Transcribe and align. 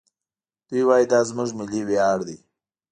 دوی 0.69 0.83
وايي 0.87 1.05
دا 1.13 1.19
زموږ 1.29 1.49
ملي 1.59 1.81
ویاړ 1.87 2.19
دی. 2.27 2.37